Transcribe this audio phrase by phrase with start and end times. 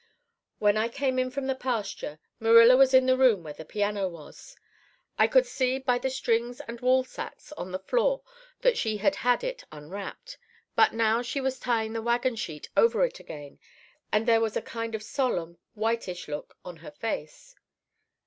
[0.57, 4.07] "When I came in from the pasture, Marilla was in the room where the piano
[4.09, 4.55] was.
[5.19, 8.23] I could see by the strings and woolsacks on the floor
[8.61, 10.39] that she had had it unwrapped.
[10.75, 13.59] But now she was tying the wagon sheet over it again,
[14.11, 17.53] and there was a kind of solemn, whitish look on her face.